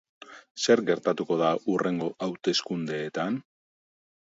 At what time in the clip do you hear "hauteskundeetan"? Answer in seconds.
2.29-3.41